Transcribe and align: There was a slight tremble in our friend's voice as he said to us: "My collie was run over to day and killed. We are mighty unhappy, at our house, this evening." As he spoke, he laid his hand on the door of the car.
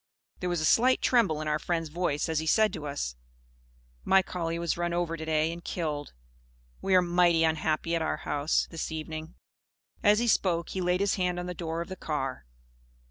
There 0.39 0.49
was 0.49 0.61
a 0.61 0.65
slight 0.65 0.99
tremble 0.99 1.41
in 1.41 1.47
our 1.47 1.59
friend's 1.59 1.89
voice 1.89 2.27
as 2.27 2.39
he 2.39 2.47
said 2.47 2.73
to 2.73 2.87
us: 2.87 3.15
"My 4.03 4.23
collie 4.23 4.57
was 4.57 4.75
run 4.75 4.93
over 4.93 5.15
to 5.15 5.25
day 5.25 5.51
and 5.53 5.63
killed. 5.63 6.13
We 6.81 6.95
are 6.95 7.03
mighty 7.03 7.43
unhappy, 7.43 7.93
at 7.93 8.01
our 8.01 8.17
house, 8.17 8.67
this 8.71 8.91
evening." 8.91 9.35
As 10.01 10.17
he 10.17 10.27
spoke, 10.27 10.69
he 10.69 10.81
laid 10.81 11.01
his 11.01 11.17
hand 11.21 11.37
on 11.39 11.45
the 11.45 11.53
door 11.53 11.81
of 11.81 11.87
the 11.87 11.95
car. 11.95 12.47